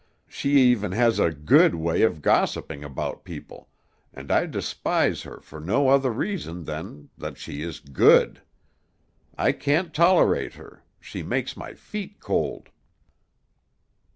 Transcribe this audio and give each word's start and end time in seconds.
She 0.27 0.53
even 0.61 0.93
has 0.93 1.19
a 1.19 1.29
Good 1.29 1.75
way 1.75 2.01
of 2.01 2.23
gossiping 2.23 2.83
about 2.83 3.23
people, 3.23 3.69
and 4.11 4.31
I 4.31 4.47
despise 4.47 5.21
her 5.21 5.39
for 5.39 5.59
no 5.59 5.89
other 5.89 6.09
reason 6.09 6.63
than 6.63 7.11
that 7.19 7.37
she 7.37 7.61
is 7.61 7.79
Good. 7.79 8.41
I 9.37 9.51
can't 9.51 9.93
tolerate 9.93 10.55
her; 10.55 10.83
she 10.99 11.21
makes 11.21 11.55
my 11.55 11.75
feet 11.75 12.19
cold." 12.19 12.69